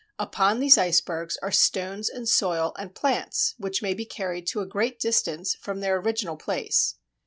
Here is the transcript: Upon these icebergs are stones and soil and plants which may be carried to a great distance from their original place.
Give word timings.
Upon 0.17 0.59
these 0.59 0.79
icebergs 0.79 1.37
are 1.43 1.51
stones 1.51 2.09
and 2.09 2.27
soil 2.27 2.73
and 2.79 2.95
plants 2.95 3.53
which 3.59 3.83
may 3.83 3.93
be 3.93 4.03
carried 4.03 4.47
to 4.47 4.59
a 4.61 4.65
great 4.65 4.99
distance 4.99 5.53
from 5.53 5.79
their 5.79 5.97
original 5.97 6.37
place. 6.37 6.95